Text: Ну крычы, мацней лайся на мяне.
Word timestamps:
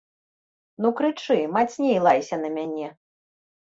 Ну 0.85 0.89
крычы, 1.01 1.39
мацней 1.59 1.97
лайся 2.09 2.35
на 2.45 2.55
мяне. 2.59 2.87